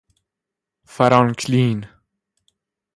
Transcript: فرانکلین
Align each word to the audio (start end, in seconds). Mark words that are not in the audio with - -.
فرانکلین 0.85 1.87